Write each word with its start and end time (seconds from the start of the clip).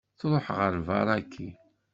Tṛuḥ 0.19 0.45
ɣer 0.57 0.71
Ibaraki. 0.79 1.49